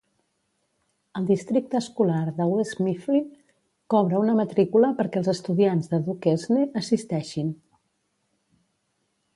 [1.19, 3.27] El districte escolar de West Mifflin
[3.95, 7.55] cobra una matrícula perquè els estudiants de Duquesne assisteixin.